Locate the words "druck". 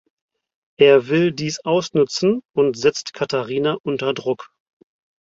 4.15-4.49